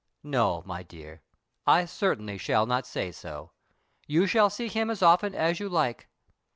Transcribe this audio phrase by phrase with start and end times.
[0.23, 1.21] "No, my dear,
[1.67, 3.51] I certainly shall not say so.
[4.07, 6.09] You shall see him as often as you like."